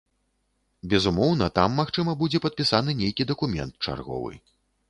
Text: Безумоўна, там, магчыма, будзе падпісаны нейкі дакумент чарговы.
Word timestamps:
Безумоўна, 0.93 1.49
там, 1.59 1.77
магчыма, 1.81 2.17
будзе 2.23 2.43
падпісаны 2.49 2.99
нейкі 3.03 3.31
дакумент 3.33 3.73
чарговы. 3.87 4.33